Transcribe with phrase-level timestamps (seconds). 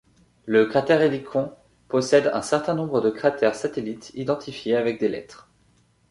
[0.47, 1.53] Le cratère Helicon
[1.87, 5.51] possède un certain nombre de cratères satellites identifiés avec des lettres.